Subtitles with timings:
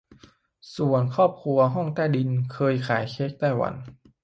[0.75, 3.73] ส่วนครอบครัวห้องใต้ดิน เคยขายเค้กไต้หวัน